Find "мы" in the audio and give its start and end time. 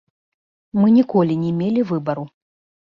0.79-0.87